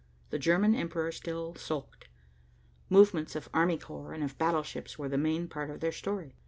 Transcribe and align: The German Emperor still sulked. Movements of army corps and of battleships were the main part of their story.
The 0.31 0.39
German 0.39 0.73
Emperor 0.73 1.11
still 1.11 1.53
sulked. 1.53 2.07
Movements 2.89 3.35
of 3.35 3.49
army 3.53 3.77
corps 3.77 4.13
and 4.13 4.23
of 4.23 4.35
battleships 4.39 4.97
were 4.97 5.09
the 5.09 5.15
main 5.15 5.47
part 5.47 5.69
of 5.69 5.79
their 5.79 5.91
story. 5.91 6.37